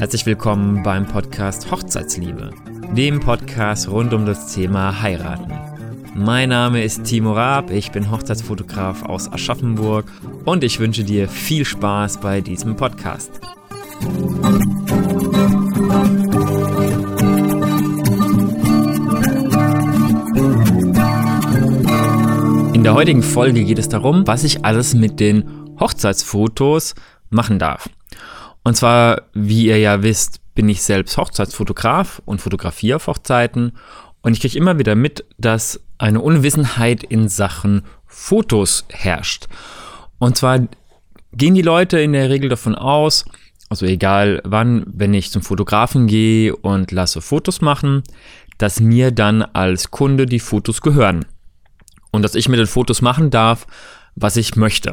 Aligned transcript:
Herzlich 0.00 0.24
willkommen 0.24 0.82
beim 0.82 1.06
Podcast 1.06 1.70
Hochzeitsliebe, 1.70 2.52
dem 2.96 3.20
Podcast 3.20 3.86
rund 3.90 4.14
um 4.14 4.24
das 4.24 4.50
Thema 4.54 5.02
Heiraten. 5.02 5.52
Mein 6.14 6.48
Name 6.48 6.82
ist 6.82 7.04
Timo 7.04 7.34
Raab, 7.34 7.70
ich 7.70 7.92
bin 7.92 8.10
Hochzeitsfotograf 8.10 9.02
aus 9.02 9.30
Aschaffenburg 9.30 10.10
und 10.46 10.64
ich 10.64 10.80
wünsche 10.80 11.04
dir 11.04 11.28
viel 11.28 11.66
Spaß 11.66 12.18
bei 12.20 12.40
diesem 12.40 12.76
Podcast. 12.76 13.42
In 22.72 22.84
der 22.84 22.94
heutigen 22.94 23.22
Folge 23.22 23.64
geht 23.64 23.78
es 23.78 23.90
darum, 23.90 24.26
was 24.26 24.44
ich 24.44 24.64
alles 24.64 24.94
mit 24.94 25.20
den 25.20 25.44
Hochzeitsfotos 25.78 26.94
machen 27.28 27.58
darf. 27.58 27.90
Und 28.62 28.76
zwar, 28.76 29.22
wie 29.32 29.66
ihr 29.66 29.78
ja 29.78 30.02
wisst, 30.02 30.40
bin 30.54 30.68
ich 30.68 30.82
selbst 30.82 31.16
Hochzeitsfotograf 31.16 32.20
und 32.24 32.40
fotografiere 32.40 32.96
auf 32.96 33.06
Hochzeiten. 33.06 33.72
Und 34.22 34.34
ich 34.34 34.40
kriege 34.40 34.58
immer 34.58 34.78
wieder 34.78 34.94
mit, 34.94 35.24
dass 35.38 35.80
eine 35.98 36.20
Unwissenheit 36.20 37.02
in 37.02 37.28
Sachen 37.28 37.82
Fotos 38.06 38.84
herrscht. 38.90 39.46
Und 40.18 40.36
zwar 40.36 40.60
gehen 41.32 41.54
die 41.54 41.62
Leute 41.62 42.00
in 42.00 42.12
der 42.12 42.28
Regel 42.28 42.50
davon 42.50 42.74
aus, 42.74 43.24
also 43.70 43.86
egal 43.86 44.42
wann, 44.44 44.84
wenn 44.86 45.14
ich 45.14 45.30
zum 45.30 45.42
Fotografen 45.42 46.06
gehe 46.06 46.54
und 46.54 46.90
lasse 46.90 47.22
Fotos 47.22 47.60
machen, 47.60 48.02
dass 48.58 48.80
mir 48.80 49.12
dann 49.12 49.42
als 49.42 49.90
Kunde 49.90 50.26
die 50.26 50.40
Fotos 50.40 50.82
gehören. 50.82 51.24
Und 52.10 52.22
dass 52.22 52.34
ich 52.34 52.48
mit 52.48 52.58
den 52.58 52.66
Fotos 52.66 53.00
machen 53.00 53.30
darf, 53.30 53.66
was 54.16 54.36
ich 54.36 54.56
möchte. 54.56 54.92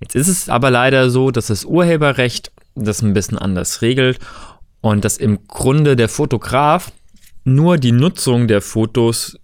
Jetzt 0.00 0.14
ist 0.14 0.28
es 0.28 0.48
aber 0.48 0.70
leider 0.70 1.10
so, 1.10 1.30
dass 1.30 1.48
das 1.48 1.64
Urheberrecht 1.64 2.52
das 2.74 3.02
ein 3.02 3.14
bisschen 3.14 3.38
anders 3.38 3.82
regelt 3.82 4.18
und 4.80 5.04
dass 5.04 5.16
im 5.16 5.46
Grunde 5.46 5.96
der 5.96 6.08
Fotograf 6.08 6.92
nur 7.44 7.78
die 7.78 7.92
Nutzung 7.92 8.48
der 8.48 8.60
Fotos 8.60 9.38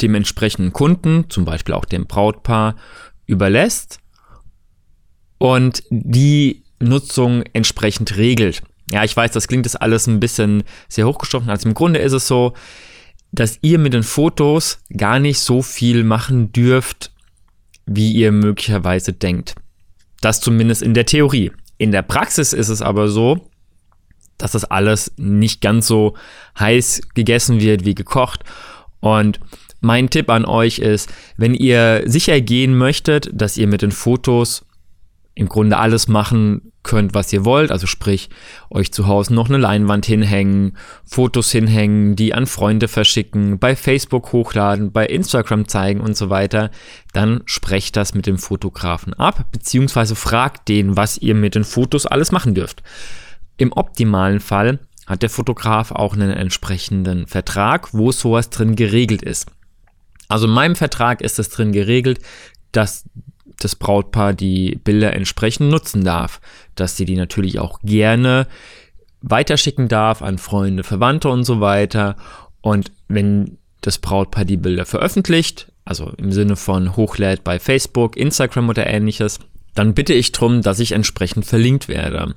dem 0.00 0.14
entsprechenden 0.14 0.72
Kunden, 0.72 1.30
zum 1.30 1.44
Beispiel 1.44 1.74
auch 1.74 1.84
dem 1.84 2.06
Brautpaar, 2.06 2.76
überlässt 3.26 3.98
und 5.38 5.82
die 5.90 6.64
Nutzung 6.80 7.42
entsprechend 7.52 8.16
regelt. 8.16 8.62
Ja, 8.90 9.04
ich 9.04 9.16
weiß, 9.16 9.32
das 9.32 9.48
klingt 9.48 9.66
das 9.66 9.76
alles 9.76 10.06
ein 10.06 10.20
bisschen 10.20 10.62
sehr 10.88 11.06
hochgestochen, 11.06 11.50
als 11.50 11.64
im 11.64 11.74
Grunde 11.74 11.98
ist 11.98 12.12
es 12.12 12.26
so, 12.26 12.52
dass 13.32 13.58
ihr 13.62 13.78
mit 13.78 13.92
den 13.92 14.02
Fotos 14.02 14.78
gar 14.96 15.18
nicht 15.18 15.40
so 15.40 15.62
viel 15.62 16.04
machen 16.04 16.52
dürft, 16.52 17.12
wie 17.86 18.12
ihr 18.12 18.32
möglicherweise 18.32 19.12
denkt. 19.12 19.54
Das 20.20 20.40
zumindest 20.40 20.82
in 20.82 20.94
der 20.94 21.06
Theorie. 21.06 21.52
In 21.78 21.92
der 21.92 22.02
Praxis 22.02 22.52
ist 22.52 22.68
es 22.68 22.82
aber 22.82 23.08
so, 23.08 23.48
dass 24.38 24.52
das 24.52 24.64
alles 24.64 25.12
nicht 25.16 25.60
ganz 25.60 25.86
so 25.86 26.14
heiß 26.58 27.02
gegessen 27.14 27.60
wird 27.60 27.84
wie 27.84 27.94
gekocht. 27.94 28.44
Und 29.00 29.40
mein 29.80 30.10
Tipp 30.10 30.30
an 30.30 30.44
euch 30.44 30.78
ist, 30.78 31.10
wenn 31.36 31.54
ihr 31.54 32.02
sicher 32.06 32.40
gehen 32.40 32.76
möchtet, 32.76 33.30
dass 33.32 33.56
ihr 33.56 33.66
mit 33.66 33.82
den 33.82 33.92
Fotos 33.92 34.64
im 35.34 35.48
Grunde 35.48 35.76
alles 35.78 36.08
machen 36.08 36.72
könnt, 36.86 37.12
was 37.12 37.32
ihr 37.32 37.44
wollt. 37.44 37.70
Also 37.70 37.86
sprich, 37.86 38.30
euch 38.70 38.92
zu 38.92 39.06
Hause 39.06 39.34
noch 39.34 39.48
eine 39.48 39.58
Leinwand 39.58 40.06
hinhängen, 40.06 40.78
Fotos 41.04 41.50
hinhängen, 41.50 42.16
die 42.16 42.32
an 42.32 42.46
Freunde 42.46 42.88
verschicken, 42.88 43.58
bei 43.58 43.76
Facebook 43.76 44.32
hochladen, 44.32 44.92
bei 44.92 45.04
Instagram 45.04 45.68
zeigen 45.68 46.00
und 46.00 46.16
so 46.16 46.30
weiter. 46.30 46.70
Dann 47.12 47.42
sprecht 47.44 47.96
das 47.96 48.14
mit 48.14 48.26
dem 48.26 48.38
Fotografen 48.38 49.12
ab, 49.14 49.44
beziehungsweise 49.52 50.14
fragt 50.14 50.68
den, 50.68 50.96
was 50.96 51.18
ihr 51.18 51.34
mit 51.34 51.54
den 51.54 51.64
Fotos 51.64 52.06
alles 52.06 52.32
machen 52.32 52.54
dürft. 52.54 52.82
Im 53.58 53.72
optimalen 53.72 54.40
Fall 54.40 54.78
hat 55.06 55.22
der 55.22 55.30
Fotograf 55.30 55.90
auch 55.90 56.14
einen 56.14 56.30
entsprechenden 56.30 57.26
Vertrag, 57.26 57.92
wo 57.92 58.12
sowas 58.12 58.50
drin 58.50 58.76
geregelt 58.76 59.22
ist. 59.22 59.46
Also 60.28 60.46
in 60.46 60.52
meinem 60.52 60.76
Vertrag 60.76 61.20
ist 61.20 61.38
es 61.38 61.50
drin 61.50 61.72
geregelt, 61.72 62.20
dass 62.72 63.04
das 63.60 63.76
Brautpaar 63.76 64.34
die 64.34 64.78
Bilder 64.82 65.12
entsprechend 65.14 65.70
nutzen 65.70 66.04
darf, 66.04 66.40
dass 66.74 66.96
sie 66.96 67.04
die 67.04 67.16
natürlich 67.16 67.58
auch 67.58 67.80
gerne 67.82 68.46
weiterschicken 69.22 69.88
darf 69.88 70.22
an 70.22 70.38
Freunde, 70.38 70.84
Verwandte 70.84 71.28
und 71.28 71.44
so 71.44 71.60
weiter. 71.60 72.16
Und 72.60 72.92
wenn 73.08 73.58
das 73.80 73.98
Brautpaar 73.98 74.44
die 74.44 74.56
Bilder 74.56 74.84
veröffentlicht, 74.84 75.72
also 75.84 76.12
im 76.16 76.32
Sinne 76.32 76.56
von 76.56 76.96
hochlädt 76.96 77.44
bei 77.44 77.58
Facebook, 77.58 78.16
Instagram 78.16 78.68
oder 78.68 78.86
ähnliches, 78.86 79.38
dann 79.74 79.94
bitte 79.94 80.14
ich 80.14 80.32
darum, 80.32 80.62
dass 80.62 80.80
ich 80.80 80.92
entsprechend 80.92 81.46
verlinkt 81.46 81.88
werde. 81.88 82.34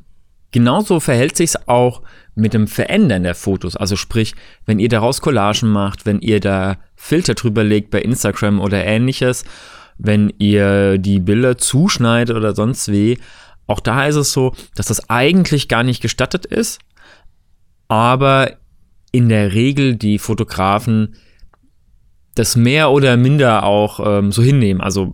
Genauso 0.52 1.00
verhält 1.00 1.38
sich 1.38 1.52
es 1.52 1.68
auch 1.68 2.02
mit 2.36 2.54
dem 2.54 2.68
Verändern 2.68 3.24
der 3.24 3.36
Fotos. 3.36 3.76
Also 3.76 3.96
sprich, 3.96 4.34
wenn 4.66 4.80
ihr 4.80 4.90
daraus 4.90 5.22
Collagen 5.22 5.70
macht, 5.70 6.06
wenn 6.06 6.22
ihr 6.22 6.40
da 6.40 6.78
Filter 6.96 7.36
drüber 7.36 7.64
legt 7.64 7.92
bei 7.92 8.02
Instagram 8.02 8.60
oder 8.60 8.84
ähnliches 8.84 9.46
wenn 10.00 10.34
ihr 10.40 10.98
die 10.98 11.20
Bilder 11.20 11.58
zuschneidet 11.58 12.36
oder 12.36 12.56
sonst 12.56 12.92
wie. 12.92 13.20
Auch 13.68 13.82
da 13.82 14.08
ist 14.08 14.16
es 14.16 14.32
so, 14.32 14.56
dass 14.76 14.88
das 14.88 15.10
eigentlich 15.10 15.68
gar 15.68 15.84
nicht 15.84 16.02
gestattet 16.02 16.46
ist, 16.46 16.80
aber 17.88 18.58
in 19.12 19.30
der 19.30 19.54
Regel 19.54 19.96
die 19.96 20.18
Fotografen 20.18 21.16
das 22.36 22.56
mehr 22.56 22.92
oder 22.92 23.18
minder 23.18 23.64
auch 23.64 24.00
ähm, 24.04 24.32
so 24.32 24.42
hinnehmen. 24.42 24.82
Also 24.82 25.14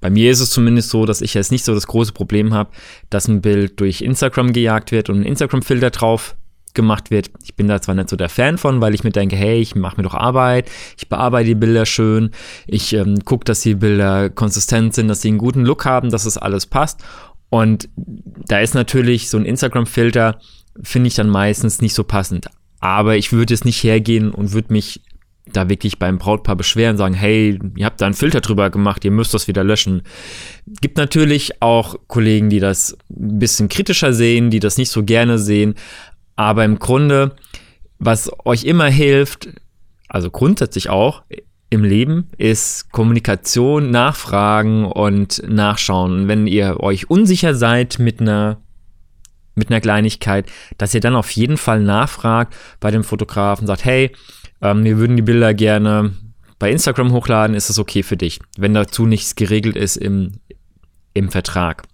bei 0.00 0.10
mir 0.10 0.30
ist 0.30 0.40
es 0.40 0.50
zumindest 0.50 0.90
so, 0.90 1.06
dass 1.06 1.22
ich 1.22 1.34
jetzt 1.34 1.50
nicht 1.50 1.64
so 1.64 1.72
das 1.74 1.86
große 1.86 2.12
Problem 2.12 2.52
habe, 2.52 2.70
dass 3.08 3.26
ein 3.26 3.40
Bild 3.40 3.80
durch 3.80 4.02
Instagram 4.02 4.52
gejagt 4.52 4.92
wird 4.92 5.08
und 5.08 5.20
ein 5.20 5.26
Instagram-Filter 5.26 5.90
drauf 5.90 6.36
gemacht 6.76 7.10
wird. 7.10 7.30
Ich 7.42 7.56
bin 7.56 7.66
da 7.66 7.82
zwar 7.82 7.96
nicht 7.96 8.08
so 8.08 8.14
der 8.14 8.28
Fan 8.28 8.58
von, 8.58 8.80
weil 8.80 8.94
ich 8.94 9.02
mir 9.02 9.10
denke, 9.10 9.34
hey, 9.34 9.58
ich 9.58 9.74
mache 9.74 9.96
mir 9.96 10.04
doch 10.04 10.14
Arbeit, 10.14 10.70
ich 10.96 11.08
bearbeite 11.08 11.48
die 11.48 11.54
Bilder 11.56 11.86
schön, 11.86 12.30
ich 12.68 12.92
ähm, 12.92 13.24
gucke, 13.24 13.44
dass 13.44 13.62
die 13.62 13.74
Bilder 13.74 14.30
konsistent 14.30 14.94
sind, 14.94 15.08
dass 15.08 15.22
sie 15.22 15.28
einen 15.28 15.38
guten 15.38 15.64
Look 15.64 15.84
haben, 15.84 16.10
dass 16.10 16.24
es 16.24 16.38
alles 16.38 16.66
passt. 16.66 17.02
Und 17.48 17.88
da 17.96 18.60
ist 18.60 18.74
natürlich 18.74 19.28
so 19.28 19.38
ein 19.38 19.44
Instagram-Filter, 19.44 20.38
finde 20.82 21.08
ich 21.08 21.14
dann 21.14 21.28
meistens 21.28 21.80
nicht 21.80 21.94
so 21.94 22.04
passend. 22.04 22.48
Aber 22.80 23.16
ich 23.16 23.32
würde 23.32 23.54
es 23.54 23.64
nicht 23.64 23.82
hergehen 23.82 24.30
und 24.30 24.52
würde 24.52 24.72
mich 24.72 25.00
da 25.52 25.68
wirklich 25.68 25.98
beim 25.98 26.18
Brautpaar 26.18 26.56
beschweren, 26.56 26.96
sagen, 26.96 27.14
hey, 27.14 27.58
ihr 27.76 27.86
habt 27.86 28.00
da 28.00 28.06
einen 28.06 28.14
Filter 28.14 28.40
drüber 28.40 28.70
gemacht, 28.70 29.04
ihr 29.04 29.12
müsst 29.12 29.32
das 29.32 29.46
wieder 29.46 29.62
löschen. 29.62 30.02
Gibt 30.80 30.98
natürlich 30.98 31.62
auch 31.62 31.96
Kollegen, 32.08 32.50
die 32.50 32.58
das 32.58 32.98
ein 33.10 33.38
bisschen 33.38 33.68
kritischer 33.68 34.12
sehen, 34.12 34.50
die 34.50 34.60
das 34.60 34.76
nicht 34.76 34.90
so 34.90 35.04
gerne 35.04 35.38
sehen, 35.38 35.74
aber 36.36 36.64
im 36.64 36.78
Grunde, 36.78 37.34
was 37.98 38.30
euch 38.44 38.64
immer 38.64 38.86
hilft, 38.86 39.48
also 40.08 40.30
grundsätzlich 40.30 40.90
auch 40.90 41.22
im 41.70 41.82
Leben, 41.82 42.28
ist 42.38 42.92
Kommunikation, 42.92 43.90
Nachfragen 43.90 44.84
und 44.84 45.42
Nachschauen. 45.48 46.28
Wenn 46.28 46.46
ihr 46.46 46.80
euch 46.80 47.10
unsicher 47.10 47.54
seid 47.54 47.98
mit 47.98 48.20
einer 48.20 48.58
mit 49.58 49.70
einer 49.70 49.80
Kleinigkeit, 49.80 50.50
dass 50.76 50.92
ihr 50.92 51.00
dann 51.00 51.16
auf 51.16 51.30
jeden 51.30 51.56
Fall 51.56 51.80
nachfragt 51.80 52.54
bei 52.78 52.90
dem 52.90 53.02
Fotografen, 53.02 53.66
sagt, 53.66 53.86
hey, 53.86 54.12
ähm, 54.60 54.84
wir 54.84 54.98
würden 54.98 55.16
die 55.16 55.22
Bilder 55.22 55.54
gerne 55.54 56.12
bei 56.58 56.70
Instagram 56.70 57.12
hochladen, 57.12 57.56
ist 57.56 57.70
das 57.70 57.78
okay 57.78 58.02
für 58.02 58.18
dich, 58.18 58.38
wenn 58.58 58.74
dazu 58.74 59.06
nichts 59.06 59.34
geregelt 59.34 59.76
ist 59.76 59.96
im, 59.96 60.32
im 61.14 61.30
Vertrag. 61.30 61.84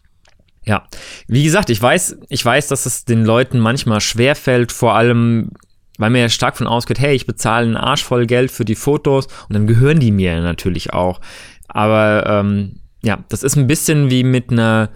Ja, 0.64 0.86
wie 1.26 1.42
gesagt, 1.42 1.70
ich 1.70 1.82
weiß, 1.82 2.18
ich 2.28 2.44
weiß, 2.44 2.68
dass 2.68 2.86
es 2.86 3.04
den 3.04 3.24
Leuten 3.24 3.58
manchmal 3.58 4.00
schwerfällt, 4.00 4.70
vor 4.70 4.94
allem, 4.94 5.50
weil 5.98 6.10
mir 6.10 6.20
ja 6.20 6.28
stark 6.28 6.56
von 6.56 6.68
ausgeht, 6.68 7.00
hey, 7.00 7.14
ich 7.14 7.26
bezahle 7.26 7.66
einen 7.66 7.76
Arsch 7.76 8.04
voll 8.04 8.26
Geld 8.26 8.50
für 8.50 8.64
die 8.64 8.76
Fotos 8.76 9.26
und 9.48 9.54
dann 9.54 9.66
gehören 9.66 9.98
die 9.98 10.12
mir 10.12 10.40
natürlich 10.40 10.92
auch. 10.92 11.20
Aber 11.68 12.26
ähm, 12.26 12.80
ja, 13.02 13.18
das 13.28 13.42
ist 13.42 13.56
ein 13.56 13.66
bisschen 13.66 14.10
wie 14.10 14.22
mit 14.22 14.50
einer, 14.50 14.90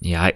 ja, 0.00 0.28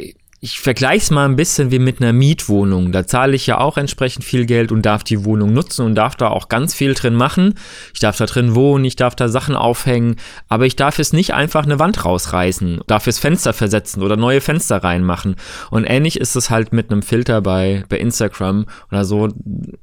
ich 0.45 0.61
vergleiche 0.61 1.05
es 1.05 1.11
mal 1.11 1.25
ein 1.25 1.37
bisschen 1.37 1.71
wie 1.71 1.79
mit 1.79 2.03
einer 2.03 2.13
Mietwohnung. 2.13 2.93
Da 2.93 3.07
zahle 3.07 3.35
ich 3.35 3.47
ja 3.47 3.61
auch 3.61 3.79
entsprechend 3.79 4.27
viel 4.27 4.45
Geld 4.45 4.73
und 4.73 4.83
darf 4.83 5.03
die 5.03 5.25
Wohnung 5.25 5.55
nutzen 5.55 5.87
und 5.87 5.95
darf 5.95 6.17
da 6.17 6.29
auch 6.29 6.51
ganz 6.51 6.75
viel 6.75 6.93
drin 6.93 7.15
machen. 7.15 7.55
Ich 7.95 8.01
darf 8.01 8.19
da 8.19 8.27
drin 8.27 8.55
wohnen, 8.55 8.85
ich 8.85 8.95
darf 8.95 9.17
da 9.17 9.31
Sachen 9.31 9.57
aufhängen, 9.57 10.17
aber 10.51 10.67
ich 10.67 10.77
darf 10.77 10.99
es 10.99 11.15
nicht 11.15 11.33
einfach 11.33 11.65
eine 11.65 11.79
Wand 11.79 12.05
rausreißen, 12.05 12.83
darf 12.87 13.07
es 13.07 13.19
Fenster 13.19 13.55
versetzen 13.55 14.03
oder 14.03 14.17
neue 14.17 14.43
Fenster 14.43 14.85
reinmachen. 14.85 15.37
Und 15.71 15.85
ähnlich 15.85 16.21
ist 16.21 16.37
es 16.37 16.51
halt 16.51 16.75
mit 16.75 16.93
einem 16.93 17.01
Filter 17.01 17.41
bei, 17.41 17.85
bei 17.89 17.97
Instagram 17.97 18.67
oder 18.91 19.07
so 19.07 19.31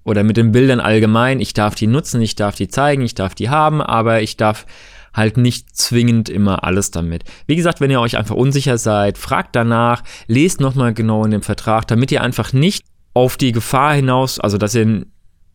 oder 0.04 0.24
mit 0.24 0.38
den 0.38 0.52
Bildern 0.52 0.80
allgemein. 0.80 1.40
Ich 1.40 1.56
darf 1.56 1.74
die 1.74 1.88
nutzen, 1.88 2.22
ich 2.22 2.36
darf 2.36 2.54
die 2.54 2.68
zeigen, 2.68 3.02
ich 3.02 3.16
darf 3.16 3.34
die 3.34 3.50
haben, 3.50 3.82
aber 3.82 4.22
ich 4.22 4.38
darf 4.38 4.68
halt 5.14 5.38
nicht 5.38 5.76
zwingend 5.76 6.30
immer 6.30 6.64
alles 6.64 6.92
damit. 6.92 7.24
Wie 7.48 7.56
gesagt, 7.56 7.82
wenn 7.82 7.92
ihr 7.92 8.00
euch 8.00 8.18
einfach 8.18 8.36
unsicher 8.36 8.78
seid, 8.78 9.18
fragt 9.18 9.56
danach, 9.56 10.04
lest 10.28 10.62
nochmal 10.62 10.94
genau 10.94 11.26
in 11.26 11.32
dem 11.32 11.42
Vertrag, 11.42 11.88
damit 11.88 12.12
ihr 12.12 12.22
einfach 12.22 12.54
nicht 12.54 12.86
auf 13.14 13.38
die 13.38 13.52
Gefahr 13.52 13.94
hinaus, 13.94 14.40
also 14.40 14.58
dass 14.58 14.74
ihr, 14.76 15.06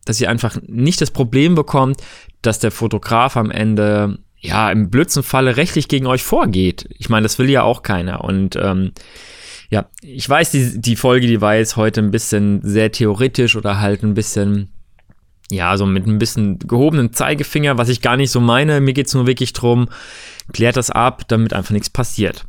dass 0.05 0.21
ihr 0.21 0.29
einfach 0.29 0.57
nicht 0.67 1.01
das 1.01 1.11
Problem 1.11 1.55
bekommt, 1.55 2.01
dass 2.41 2.59
der 2.59 2.71
Fotograf 2.71 3.35
am 3.35 3.51
Ende 3.51 4.19
ja 4.39 4.71
im 4.71 4.89
blödsten 4.89 5.23
Falle 5.23 5.57
rechtlich 5.57 5.87
gegen 5.87 6.05
euch 6.05 6.23
vorgeht. 6.23 6.87
Ich 6.97 7.09
meine, 7.09 7.23
das 7.23 7.39
will 7.39 7.49
ja 7.49 7.63
auch 7.63 7.81
keiner. 7.81 8.23
Und 8.23 8.55
ähm, 8.55 8.91
ja, 9.69 9.89
ich 10.01 10.29
weiß, 10.29 10.51
die, 10.51 10.79
die 10.79 10.95
Folge, 10.95 11.27
die 11.27 11.41
war 11.41 11.55
jetzt 11.55 11.75
heute 11.75 12.01
ein 12.01 12.11
bisschen 12.11 12.61
sehr 12.63 12.91
theoretisch 12.91 13.55
oder 13.55 13.79
halt 13.79 14.03
ein 14.03 14.13
bisschen, 14.13 14.69
ja, 15.49 15.77
so 15.77 15.85
mit 15.85 16.05
ein 16.05 16.19
bisschen 16.19 16.59
gehobenen 16.59 17.13
Zeigefinger, 17.13 17.77
was 17.77 17.89
ich 17.89 18.01
gar 18.01 18.17
nicht 18.17 18.31
so 18.31 18.39
meine. 18.39 18.81
Mir 18.81 18.93
geht 18.93 19.07
es 19.07 19.13
nur 19.13 19.27
wirklich 19.27 19.53
drum, 19.53 19.87
klärt 20.53 20.77
das 20.77 20.89
ab, 20.89 21.27
damit 21.27 21.53
einfach 21.53 21.71
nichts 21.71 21.89
passiert. 21.89 22.45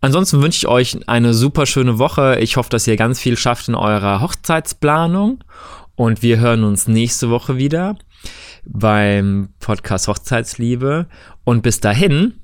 Ansonsten 0.00 0.42
wünsche 0.42 0.58
ich 0.58 0.68
euch 0.68 1.08
eine 1.08 1.34
super 1.34 1.66
schöne 1.66 1.98
Woche. 1.98 2.38
Ich 2.40 2.56
hoffe, 2.56 2.70
dass 2.70 2.86
ihr 2.86 2.96
ganz 2.96 3.20
viel 3.20 3.36
schafft 3.36 3.68
in 3.68 3.74
eurer 3.74 4.20
Hochzeitsplanung. 4.20 5.42
Und 5.96 6.22
wir 6.22 6.38
hören 6.38 6.62
uns 6.62 6.86
nächste 6.86 7.30
Woche 7.30 7.56
wieder 7.56 7.96
beim 8.64 9.48
Podcast 9.58 10.06
Hochzeitsliebe. 10.06 11.06
Und 11.42 11.62
bis 11.62 11.80
dahin 11.80 12.34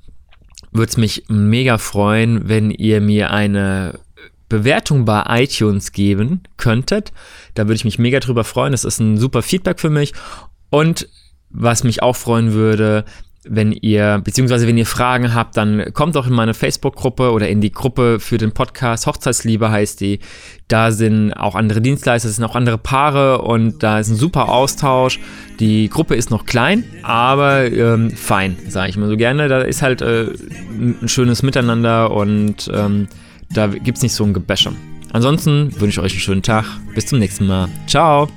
würde 0.72 0.90
es 0.90 0.96
mich 0.96 1.24
mega 1.28 1.78
freuen, 1.78 2.48
wenn 2.48 2.72
ihr 2.72 3.00
mir 3.00 3.30
eine 3.30 4.00
Bewertung 4.48 5.04
bei 5.04 5.24
iTunes 5.42 5.92
geben 5.92 6.42
könntet. 6.56 7.12
Da 7.54 7.64
würde 7.64 7.74
ich 7.74 7.84
mich 7.84 7.98
mega 7.98 8.20
drüber 8.20 8.44
freuen. 8.44 8.72
Das 8.72 8.84
ist 8.84 9.00
ein 9.00 9.16
super 9.16 9.42
Feedback 9.42 9.80
für 9.80 9.90
mich. 9.90 10.12
Und 10.70 11.08
was 11.50 11.84
mich 11.84 12.02
auch 12.02 12.16
freuen 12.16 12.52
würde, 12.52 13.04
wenn 13.46 13.72
ihr, 13.72 14.20
beziehungsweise 14.24 14.66
wenn 14.66 14.78
ihr 14.78 14.86
Fragen 14.86 15.34
habt, 15.34 15.56
dann 15.56 15.92
kommt 15.92 16.16
doch 16.16 16.26
in 16.26 16.32
meine 16.32 16.54
Facebook-Gruppe 16.54 17.30
oder 17.30 17.48
in 17.48 17.60
die 17.60 17.72
Gruppe 17.72 18.18
für 18.18 18.38
den 18.38 18.52
Podcast. 18.52 19.06
Hochzeitsliebe 19.06 19.70
heißt 19.70 20.00
die. 20.00 20.20
Da 20.66 20.90
sind 20.90 21.32
auch 21.34 21.54
andere 21.54 21.82
Dienstleister, 21.82 22.28
es 22.28 22.36
sind 22.36 22.44
auch 22.44 22.56
andere 22.56 22.78
Paare 22.78 23.42
und 23.42 23.82
da 23.82 23.98
ist 23.98 24.08
ein 24.08 24.16
super 24.16 24.48
Austausch. 24.48 25.20
Die 25.60 25.88
Gruppe 25.90 26.14
ist 26.14 26.30
noch 26.30 26.46
klein, 26.46 26.84
aber 27.02 27.70
ähm, 27.70 28.10
fein, 28.10 28.56
sage 28.68 28.88
ich 28.88 28.96
mal 28.96 29.08
so 29.08 29.16
gerne. 29.16 29.48
Da 29.48 29.60
ist 29.60 29.82
halt 29.82 30.00
äh, 30.00 30.28
ein 30.70 31.08
schönes 31.08 31.42
Miteinander 31.42 32.10
und 32.12 32.70
ähm, 32.74 33.08
da 33.54 33.68
gibt 33.68 33.96
es 33.98 34.02
nicht 34.02 34.12
so 34.12 34.24
ein 34.24 34.34
Gebäsche. 34.34 34.72
Ansonsten 35.12 35.72
wünsche 35.80 36.00
ich 36.00 36.04
euch 36.04 36.12
einen 36.12 36.20
schönen 36.20 36.42
Tag. 36.42 36.66
Bis 36.94 37.06
zum 37.06 37.18
nächsten 37.20 37.46
Mal. 37.46 37.68
Ciao. 37.86 38.28